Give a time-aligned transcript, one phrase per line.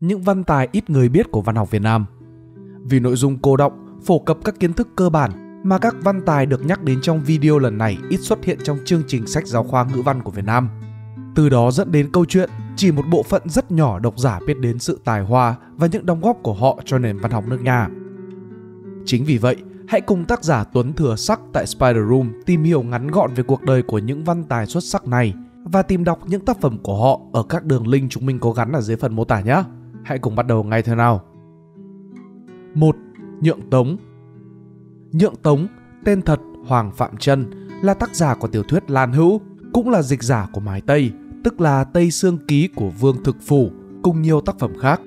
[0.00, 2.06] những văn tài ít người biết của văn học Việt Nam.
[2.84, 6.22] Vì nội dung cô động, phổ cập các kiến thức cơ bản mà các văn
[6.26, 9.46] tài được nhắc đến trong video lần này ít xuất hiện trong chương trình sách
[9.46, 10.68] giáo khoa ngữ văn của Việt Nam.
[11.34, 14.58] Từ đó dẫn đến câu chuyện chỉ một bộ phận rất nhỏ độc giả biết
[14.60, 17.62] đến sự tài hoa và những đóng góp của họ cho nền văn học nước
[17.62, 17.88] nhà.
[19.04, 19.56] Chính vì vậy,
[19.88, 23.42] hãy cùng tác giả Tuấn Thừa Sắc tại Spider Room tìm hiểu ngắn gọn về
[23.42, 26.78] cuộc đời của những văn tài xuất sắc này và tìm đọc những tác phẩm
[26.82, 29.40] của họ ở các đường link chúng mình có gắn ở dưới phần mô tả
[29.40, 29.62] nhé.
[30.10, 31.22] Hãy cùng bắt đầu ngay thôi nào.
[32.74, 32.96] 1.
[33.40, 33.96] Nhượng Tống
[35.12, 35.66] Nhượng Tống,
[36.04, 39.40] tên thật Hoàng Phạm Trân, là tác giả của tiểu thuyết Lan Hữu,
[39.72, 41.12] cũng là dịch giả của Mái Tây,
[41.44, 43.70] tức là Tây Sương Ký của Vương Thực Phủ,
[44.02, 45.00] cùng nhiều tác phẩm khác.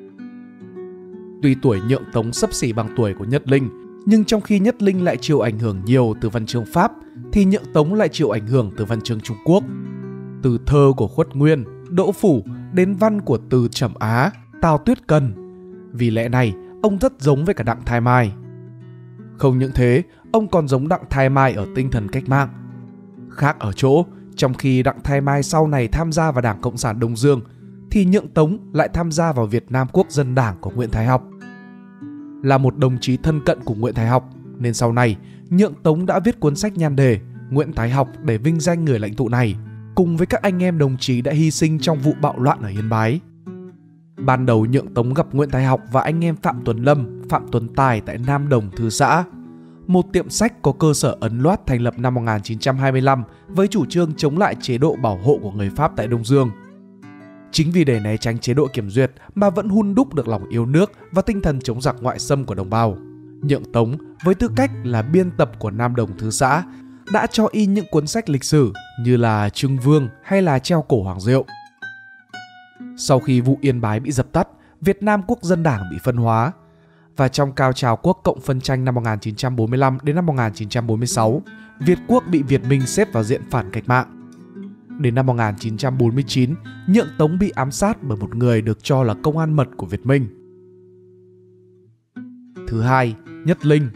[1.41, 3.69] Tuy tuổi Nhượng Tống sấp xỉ bằng tuổi của Nhất Linh,
[4.05, 6.91] nhưng trong khi Nhất Linh lại chịu ảnh hưởng nhiều từ văn chương Pháp,
[7.31, 9.63] thì Nhượng Tống lại chịu ảnh hưởng từ văn chương Trung Quốc.
[10.43, 14.31] Từ thơ của Khuất Nguyên, Đỗ Phủ đến văn của Từ Trầm Á,
[14.63, 15.33] Tào Tuyết Cần.
[15.93, 18.33] Vì lẽ này, ông rất giống với cả Đặng Thái Mai.
[19.37, 22.49] Không những thế, ông còn giống Đặng Thái Mai ở tinh thần cách mạng.
[23.29, 24.05] Khác ở chỗ,
[24.35, 27.41] trong khi Đặng Thái Mai sau này tham gia vào Đảng Cộng sản Đông Dương,
[27.91, 31.05] thì Nhượng Tống lại tham gia vào Việt Nam Quốc dân Đảng của Nguyễn Thái
[31.05, 31.23] Học.
[32.43, 35.17] Là một đồng chí thân cận của Nguyễn Thái Học, nên sau này
[35.49, 38.99] Nhượng Tống đã viết cuốn sách nhan đề Nguyễn Thái Học để vinh danh người
[38.99, 39.55] lãnh tụ này,
[39.95, 42.69] cùng với các anh em đồng chí đã hy sinh trong vụ bạo loạn ở
[42.69, 43.19] Yên Bái.
[44.17, 47.45] Ban đầu Nhượng Tống gặp Nguyễn Thái Học và anh em Phạm Tuấn Lâm, Phạm
[47.51, 49.23] Tuấn Tài tại Nam Đồng Thư Xã.
[49.87, 54.13] Một tiệm sách có cơ sở ấn loát thành lập năm 1925 với chủ trương
[54.17, 56.51] chống lại chế độ bảo hộ của người Pháp tại Đông Dương.
[57.51, 60.49] Chính vì để né tránh chế độ kiểm duyệt mà vẫn hun đúc được lòng
[60.49, 62.97] yêu nước và tinh thần chống giặc ngoại xâm của đồng bào.
[63.41, 66.63] Nhượng Tống với tư cách là biên tập của Nam Đồng Thư Xã
[67.13, 70.81] đã cho in những cuốn sách lịch sử như là Trưng Vương hay là Treo
[70.81, 71.45] cổ Hoàng Diệu.
[72.97, 74.47] Sau khi vụ Yên Bái bị dập tắt,
[74.81, 76.51] Việt Nam Quốc dân Đảng bị phân hóa
[77.17, 81.41] và trong cao trào quốc cộng phân tranh năm 1945 đến năm 1946,
[81.79, 84.31] Việt Quốc bị Việt Minh xếp vào diện phản cách mạng.
[84.99, 86.55] Đến năm 1949,
[86.87, 89.85] Nhượng Tống bị ám sát bởi một người được cho là công an mật của
[89.85, 90.27] Việt Minh.
[92.67, 93.15] Thứ hai,
[93.45, 93.89] Nhất Linh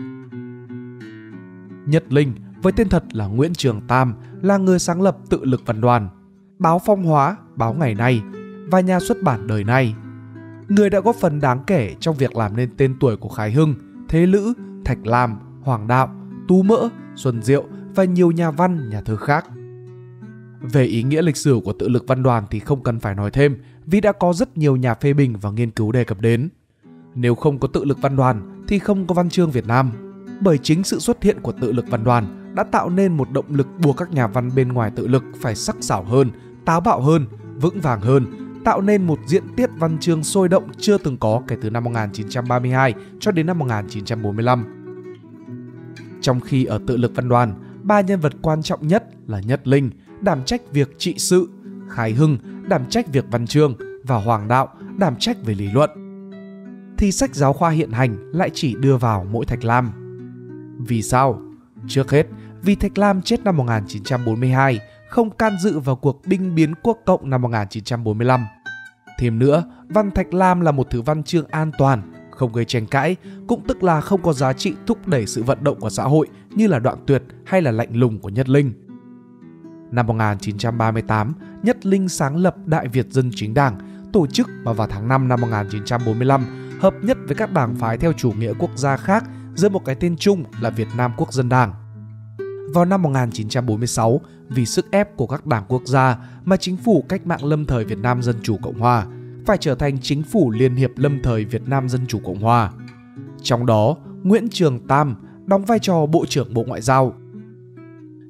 [1.86, 5.62] Nhất Linh với tên thật là Nguyễn Trường Tam là người sáng lập tự lực
[5.66, 6.09] văn đoàn,
[6.59, 8.22] báo Phong Hóa, báo Ngày Nay
[8.72, 9.96] và nhà xuất bản đời nay.
[10.68, 13.76] Người đã góp phần đáng kể trong việc làm nên tên tuổi của Khải Hưng,
[14.08, 14.54] Thế Lữ,
[14.86, 16.10] Thạch Lam, Hoàng Đạo,
[16.48, 19.46] Tú Mỡ, Xuân Diệu và nhiều nhà văn, nhà thơ khác.
[20.62, 23.32] Về ý nghĩa lịch sử của tự lực văn đoàn thì không cần phải nói
[23.32, 26.50] thêm vì đã có rất nhiều nhà phê bình và nghiên cứu đề cập đến.
[27.16, 29.92] Nếu không có tự lực văn đoàn thì không có văn chương Việt Nam.
[30.42, 33.46] Bởi chính sự xuất hiện của tự lực văn đoàn đã tạo nên một động
[33.50, 36.32] lực buộc các nhà văn bên ngoài tự lực phải sắc sảo hơn,
[36.66, 37.26] táo bạo hơn,
[37.62, 41.42] vững vàng hơn tạo nên một diện tiết văn chương sôi động chưa từng có
[41.48, 44.66] kể từ năm 1932 cho đến năm 1945.
[46.22, 49.68] Trong khi ở tự lực văn đoàn, ba nhân vật quan trọng nhất là Nhất
[49.68, 49.90] Linh
[50.22, 51.50] đảm trách việc trị sự,
[51.90, 52.38] Khải Hưng
[52.70, 55.90] đảm trách việc văn chương và Hoàng Đạo đảm trách về lý luận.
[56.98, 59.92] Thì sách giáo khoa hiện hành lại chỉ đưa vào mỗi Thạch Lam.
[60.88, 61.42] Vì sao?
[61.88, 62.28] Trước hết,
[62.62, 64.80] vì Thạch Lam chết năm 1942
[65.10, 68.46] không can dự vào cuộc binh biến quốc cộng năm 1945.
[69.20, 72.02] Thêm nữa, văn Thạch Lam là một thứ văn chương an toàn,
[72.32, 73.16] không gây tranh cãi,
[73.48, 76.28] cũng tức là không có giá trị thúc đẩy sự vận động của xã hội
[76.50, 78.74] như là đoạn tuyệt hay là lạnh lùng của Nhất Linh.
[79.92, 81.34] Năm 1938,
[81.64, 83.78] Nhất Linh sáng lập Đại Việt Dân Chính Đảng,
[84.14, 86.46] tổ chức và vào tháng 5 năm 1945
[86.82, 89.24] hợp nhất với các đảng phái theo chủ nghĩa quốc gia khác
[89.56, 91.74] dưới một cái tên chung là Việt Nam Quốc dân Đảng.
[92.74, 97.28] Vào năm 1946, vì sức ép của các đảng quốc gia mà chính phủ cách
[97.28, 99.08] mạng lâm thời Việt Nam Dân Chủ Cộng Hòa
[99.48, 102.72] phải trở thành chính phủ liên hiệp lâm thời Việt Nam Dân Chủ Cộng Hòa.
[103.42, 107.14] Trong đó, Nguyễn Trường Tam đóng vai trò Bộ trưởng Bộ Ngoại giao.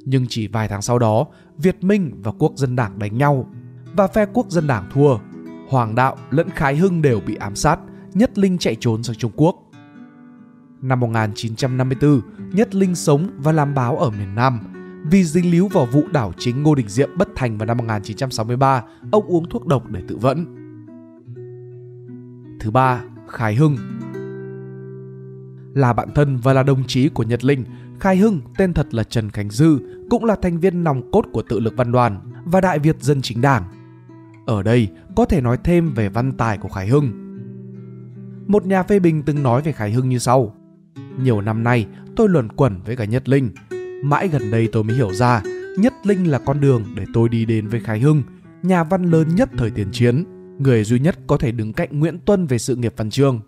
[0.06, 1.28] Nhưng chỉ vài tháng sau đó,
[1.58, 3.48] Việt Minh và Quốc dân đảng đánh nhau
[3.94, 5.18] và phe Quốc dân đảng thua.
[5.70, 7.80] Hoàng Đạo lẫn Khái Hưng đều bị ám sát,
[8.14, 9.67] Nhất Linh chạy trốn sang Trung Quốc.
[10.82, 12.22] Năm 1954,
[12.54, 14.60] Nhất Linh sống và làm báo ở miền Nam.
[15.12, 18.84] Vì dính líu vào vụ đảo chính Ngô Đình Diệm bất thành vào năm 1963,
[19.12, 20.46] ông uống thuốc độc để tự vẫn.
[22.60, 23.78] Thứ ba, Khải Hưng
[25.74, 27.66] Là bạn thân và là đồng chí của Nhật Linh,
[28.00, 31.42] Khai Hưng, tên thật là Trần Khánh Dư, cũng là thành viên nòng cốt của
[31.42, 33.64] tự lực văn đoàn và Đại Việt Dân Chính Đảng.
[34.46, 37.12] Ở đây có thể nói thêm về văn tài của Khải Hưng.
[38.48, 40.54] Một nhà phê bình từng nói về Khải Hưng như sau.
[41.18, 41.86] Nhiều năm nay
[42.16, 43.50] tôi luẩn quẩn với cả Nhất Linh.
[44.04, 45.42] Mãi gần đây tôi mới hiểu ra
[45.78, 48.24] Nhất Linh là con đường để tôi đi đến với Khái Hưng,
[48.64, 50.24] nhà văn lớn nhất thời tiền chiến.
[50.60, 53.42] người duy nhất có thể đứng cạnh Nguyễn Tuân về sự nghiệp văn chương.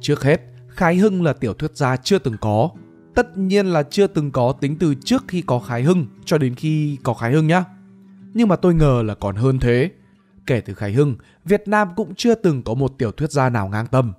[0.00, 2.70] Trước hết, Khái Hưng là tiểu thuyết gia chưa từng có.
[3.14, 6.54] Tất nhiên là chưa từng có tính từ trước khi có Khái Hưng cho đến
[6.54, 7.64] khi có Khái Hưng nhá.
[8.34, 9.90] Nhưng mà tôi ngờ là còn hơn thế.
[10.46, 13.68] Kể từ Khái Hưng, Việt Nam cũng chưa từng có một tiểu thuyết gia nào
[13.68, 14.12] ngang tầm.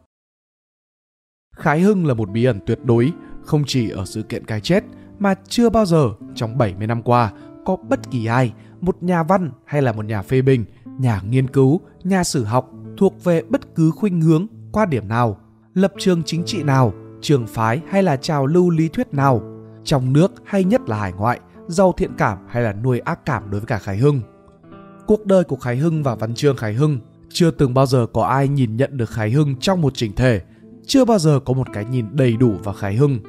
[1.56, 3.12] Khái Hưng là một bí ẩn tuyệt đối,
[3.44, 4.84] không chỉ ở sự kiện cái chết
[5.20, 7.32] mà chưa bao giờ trong 70 năm qua
[7.66, 10.66] có bất kỳ ai, một nhà văn hay là một nhà phê bình,
[11.00, 15.38] nhà nghiên cứu, nhà sử học thuộc về bất cứ khuynh hướng, quan điểm nào,
[15.74, 19.42] lập trường chính trị nào, trường phái hay là trào lưu lý thuyết nào,
[19.84, 23.52] trong nước hay nhất là hải ngoại, giàu thiện cảm hay là nuôi ác cảm
[23.52, 24.22] đối với cả Khải Hưng.
[25.08, 27.00] Cuộc đời của Khải Hưng và văn chương Khải Hưng
[27.30, 30.42] chưa từng bao giờ có ai nhìn nhận được Khải Hưng trong một chỉnh thể,
[30.86, 33.20] chưa bao giờ có một cái nhìn đầy đủ và khái Hưng.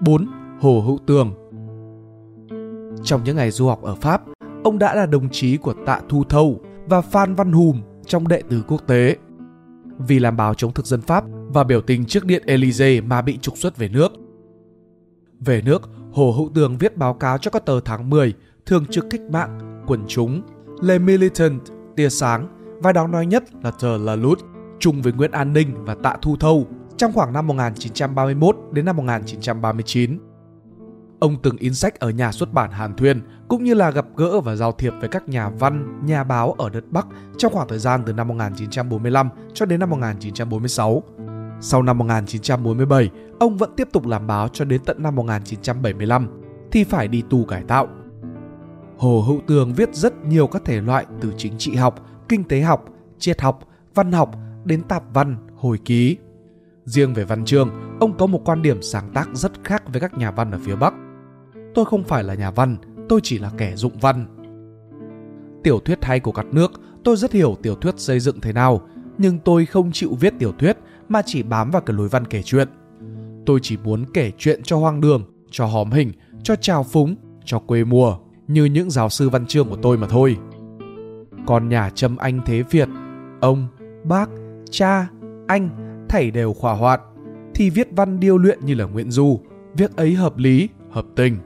[0.00, 0.26] 4.
[0.60, 1.34] Hồ Hữu Tường
[3.04, 4.22] Trong những ngày du học ở Pháp,
[4.64, 8.42] ông đã là đồng chí của Tạ Thu Thâu và Phan Văn Hùm trong đệ
[8.48, 9.16] tứ quốc tế.
[9.98, 13.38] Vì làm báo chống thực dân Pháp và biểu tình trước điện Elysee mà bị
[13.38, 14.12] trục xuất về nước.
[15.40, 15.82] Về nước,
[16.12, 18.34] Hồ Hữu Tường viết báo cáo cho các tờ tháng 10,
[18.66, 20.42] thường trực cách mạng, quần chúng,
[20.80, 21.60] Le Militant,
[21.96, 22.48] tia sáng
[22.82, 24.46] và đáng nói nhất là tờ La Lutte,
[24.78, 28.96] chung với Nguyễn An Ninh và Tạ Thu Thâu trong khoảng năm 1931 đến năm
[28.96, 30.18] 1939.
[31.18, 34.40] Ông từng in sách ở nhà xuất bản Hàn Thuyên cũng như là gặp gỡ
[34.40, 37.06] và giao thiệp với các nhà văn, nhà báo ở đất Bắc
[37.38, 41.02] trong khoảng thời gian từ năm 1945 cho đến năm 1946.
[41.60, 46.28] Sau năm 1947, ông vẫn tiếp tục làm báo cho đến tận năm 1975
[46.72, 47.88] thì phải đi tù cải tạo.
[48.98, 52.60] Hồ Hữu Tường viết rất nhiều các thể loại từ chính trị học, kinh tế
[52.60, 52.84] học,
[53.18, 53.60] triết học,
[53.94, 56.16] văn học đến tạp văn, hồi ký.
[56.84, 57.70] Riêng về văn chương,
[58.00, 60.76] ông có một quan điểm sáng tác rất khác với các nhà văn ở phía
[60.76, 60.94] Bắc.
[61.74, 62.76] Tôi không phải là nhà văn,
[63.08, 64.26] tôi chỉ là kẻ dụng văn.
[65.62, 66.72] Tiểu thuyết hay của các nước,
[67.04, 68.80] tôi rất hiểu tiểu thuyết xây dựng thế nào,
[69.18, 70.76] nhưng tôi không chịu viết tiểu thuyết
[71.08, 72.68] mà chỉ bám vào cái lối văn kể chuyện.
[73.46, 77.58] Tôi chỉ muốn kể chuyện cho hoang đường, cho hóm hình, cho trào phúng, cho
[77.58, 78.18] quê mùa,
[78.48, 80.36] như những giáo sư văn chương của tôi mà thôi.
[81.46, 82.88] Còn nhà Trâm Anh Thế Việt,
[83.40, 83.66] ông,
[84.04, 84.30] bác,
[84.70, 85.08] cha,
[85.46, 85.68] anh,
[86.08, 87.00] thảy đều khỏa hoạn,
[87.54, 89.40] thì viết văn điêu luyện như là Nguyễn Du,
[89.74, 91.36] việc ấy hợp lý, hợp tình.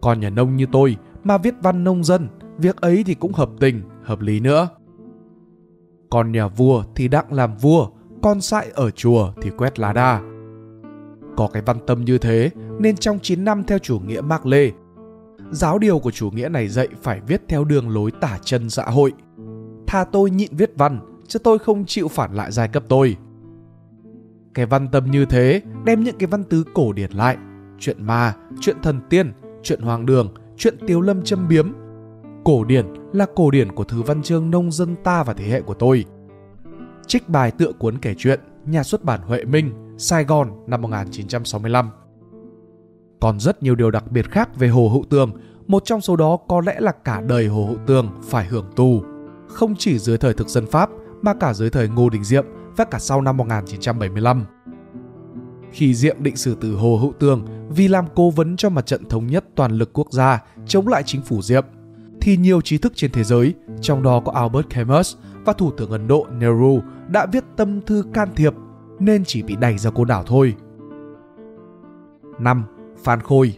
[0.00, 2.28] Còn nhà nông như tôi mà viết văn nông dân,
[2.58, 4.68] việc ấy thì cũng hợp tình, hợp lý nữa.
[6.10, 7.88] Còn nhà vua thì đặng làm vua,
[8.22, 10.20] con sại ở chùa thì quét lá đa.
[11.36, 14.70] Có cái văn tâm như thế nên trong 9 năm theo chủ nghĩa Mác Lê,
[15.50, 18.84] giáo điều của chủ nghĩa này dạy phải viết theo đường lối tả chân xã
[18.84, 19.12] hội.
[19.86, 23.16] Tha tôi nhịn viết văn, chứ tôi không chịu phản lại giai cấp tôi.
[24.54, 27.36] Cái văn tâm như thế đem những cái văn tứ cổ điển lại,
[27.78, 29.32] chuyện ma, chuyện thần tiên,
[29.62, 31.72] chuyện hoàng đường, chuyện tiêu lâm châm biếm.
[32.44, 35.60] Cổ điển là cổ điển của thứ văn chương nông dân ta và thế hệ
[35.60, 36.04] của tôi.
[37.06, 41.90] Trích bài tựa cuốn kể chuyện, nhà xuất bản Huệ Minh, Sài Gòn năm 1965.
[43.20, 45.32] Còn rất nhiều điều đặc biệt khác về Hồ Hữu Tường,
[45.66, 49.02] một trong số đó có lẽ là cả đời Hồ Hữu Tường phải hưởng tù.
[49.48, 50.90] Không chỉ dưới thời thực dân Pháp
[51.24, 52.44] mà cả dưới thời Ngô Đình Diệm
[52.76, 54.44] và cả sau năm 1975.
[55.72, 59.04] Khi Diệm định xử tử Hồ Hữu Tường vì làm cố vấn cho mặt trận
[59.08, 61.64] thống nhất toàn lực quốc gia chống lại chính phủ Diệm,
[62.20, 65.90] thì nhiều trí thức trên thế giới, trong đó có Albert Camus và Thủ tướng
[65.90, 68.54] Ấn Độ Nehru đã viết tâm thư can thiệp
[68.98, 70.54] nên chỉ bị đẩy ra côn đảo thôi.
[72.38, 72.64] 5.
[73.02, 73.56] Phan Khôi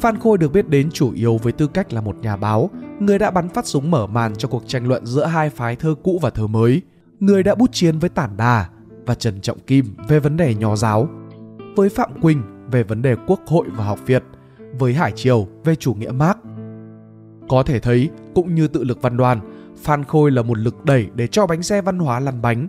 [0.00, 2.70] Phan Khôi được biết đến chủ yếu với tư cách là một nhà báo,
[3.06, 5.94] người đã bắn phát súng mở màn cho cuộc tranh luận giữa hai phái thơ
[6.02, 6.82] cũ và thơ mới,
[7.20, 8.68] người đã bút chiến với Tản Đà
[9.06, 11.08] và Trần Trọng Kim về vấn đề nho giáo,
[11.76, 14.22] với Phạm Quỳnh về vấn đề quốc hội và học Việt,
[14.78, 16.36] với Hải Triều về chủ nghĩa Marx.
[17.48, 19.40] Có thể thấy, cũng như tự lực văn đoàn,
[19.82, 22.68] Phan Khôi là một lực đẩy để cho bánh xe văn hóa lăn bánh.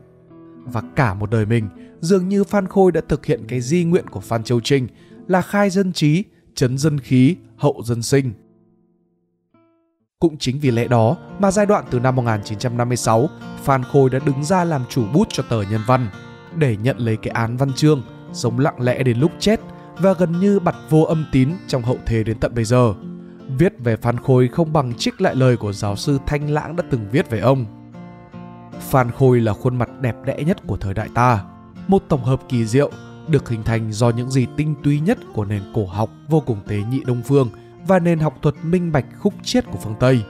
[0.65, 4.07] Và cả một đời mình, dường như Phan Khôi đã thực hiện cái di nguyện
[4.07, 4.87] của Phan Châu Trinh
[5.27, 6.23] là khai dân trí,
[6.55, 8.33] chấn dân khí, hậu dân sinh.
[10.19, 13.29] Cũng chính vì lẽ đó mà giai đoạn từ năm 1956,
[13.63, 16.07] Phan Khôi đã đứng ra làm chủ bút cho tờ Nhân văn
[16.55, 18.01] để nhận lấy cái án văn chương,
[18.33, 19.59] sống lặng lẽ đến lúc chết
[19.97, 22.93] và gần như bặt vô âm tín trong hậu thế đến tận bây giờ.
[23.57, 26.83] Viết về Phan Khôi không bằng trích lại lời của giáo sư Thanh Lãng đã
[26.91, 27.65] từng viết về ông.
[28.79, 31.43] Phan Khôi là khuôn mặt đẹp đẽ nhất của thời đại ta,
[31.87, 32.91] một tổng hợp kỳ diệu
[33.27, 36.57] được hình thành do những gì tinh túy nhất của nền cổ học vô cùng
[36.67, 37.49] tế nhị Đông phương
[37.87, 40.23] và nền học thuật minh bạch khúc chiết của phương Tây.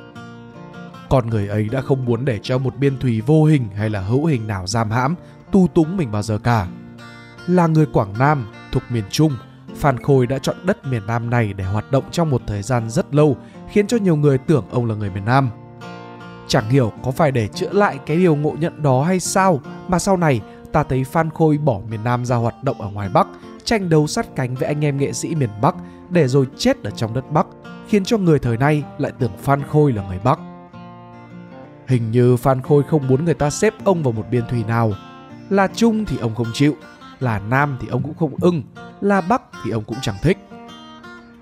[1.09, 4.01] Con người ấy đã không muốn để cho một biên thùy vô hình hay là
[4.01, 5.15] hữu hình nào giam hãm,
[5.51, 6.67] tu túng mình bao giờ cả.
[7.47, 9.31] Là người Quảng Nam, thuộc miền Trung,
[9.75, 12.89] Phan Khôi đã chọn đất miền Nam này để hoạt động trong một thời gian
[12.89, 13.38] rất lâu,
[13.71, 15.50] khiến cho nhiều người tưởng ông là người miền Nam.
[16.47, 20.00] Chẳng hiểu có phải để chữa lại cái điều ngộ nhận đó hay sao mà
[20.00, 23.27] sau này ta thấy Phan Khôi bỏ miền Nam ra hoạt động ở ngoài Bắc,
[23.65, 25.75] tranh đấu sát cánh với anh em nghệ sĩ miền Bắc
[26.10, 27.48] để rồi chết ở trong đất Bắc,
[27.88, 30.39] khiến cho người thời nay lại tưởng Phan Khôi là người Bắc.
[31.88, 34.93] Hình như Phan Khôi không muốn người ta xếp ông vào một biên thùy nào.
[35.50, 36.75] Là Trung thì ông không chịu,
[37.19, 38.63] là Nam thì ông cũng không ưng,
[39.01, 40.38] là Bắc thì ông cũng chẳng thích.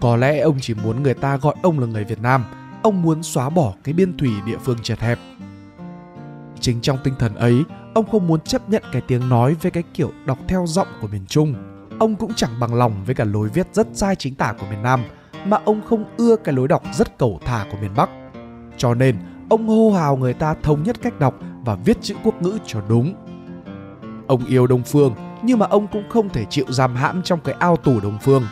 [0.01, 2.45] Có lẽ ông chỉ muốn người ta gọi ông là người Việt Nam,
[2.83, 5.19] ông muốn xóa bỏ cái biên thủy địa phương chật hẹp.
[6.59, 7.63] Chính trong tinh thần ấy,
[7.93, 11.07] ông không muốn chấp nhận cái tiếng nói với cái kiểu đọc theo giọng của
[11.07, 11.72] miền Trung.
[12.03, 14.83] Ông cũng chẳng bằng lòng với cả lối viết rất sai chính tả của miền
[14.83, 15.03] Nam,
[15.45, 18.09] mà ông không ưa cái lối đọc rất cầu thả của miền Bắc.
[18.77, 19.15] Cho nên,
[19.49, 22.81] ông hô hào người ta thống nhất cách đọc và viết chữ quốc ngữ cho
[22.87, 23.13] đúng.
[24.27, 27.55] Ông yêu Đông Phương, nhưng mà ông cũng không thể chịu giam hãm trong cái
[27.59, 28.43] ao tù Đông Phương.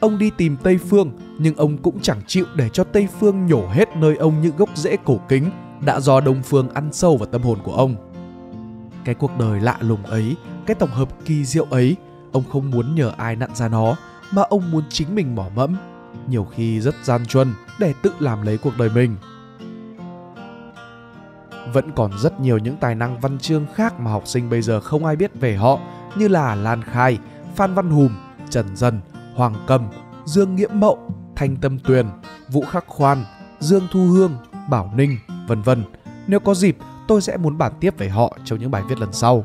[0.00, 3.66] Ông đi tìm Tây Phương, nhưng ông cũng chẳng chịu để cho Tây Phương nhổ
[3.66, 5.50] hết nơi ông những gốc rễ cổ kính
[5.84, 7.94] đã do Đông Phương ăn sâu vào tâm hồn của ông.
[9.04, 10.36] Cái cuộc đời lạ lùng ấy,
[10.66, 11.96] cái tổng hợp kỳ diệu ấy,
[12.32, 13.96] ông không muốn nhờ ai nặn ra nó,
[14.32, 15.76] mà ông muốn chính mình mỏ mẫm,
[16.28, 19.16] nhiều khi rất gian truân để tự làm lấy cuộc đời mình.
[21.72, 24.80] Vẫn còn rất nhiều những tài năng văn chương khác mà học sinh bây giờ
[24.80, 25.78] không ai biết về họ
[26.16, 27.18] như là Lan Khai,
[27.56, 28.10] Phan Văn Hùm,
[28.50, 29.00] Trần Dân,
[29.34, 29.88] Hoàng Cầm,
[30.24, 30.98] Dương Nghĩa Mậu,
[31.36, 32.06] Thanh Tâm Tuyền,
[32.48, 33.24] Vũ Khắc Khoan,
[33.60, 34.32] Dương Thu Hương,
[34.68, 35.84] Bảo Ninh, vân vân.
[36.26, 36.76] Nếu có dịp,
[37.08, 39.44] tôi sẽ muốn bản tiếp về họ trong những bài viết lần sau.